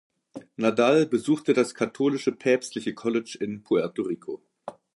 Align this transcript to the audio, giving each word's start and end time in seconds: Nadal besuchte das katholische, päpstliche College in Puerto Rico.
Nadal 0.57 1.05
besuchte 1.05 1.53
das 1.53 1.75
katholische, 1.75 2.31
päpstliche 2.31 2.95
College 2.95 3.37
in 3.39 3.61
Puerto 3.61 4.01
Rico. 4.01 4.41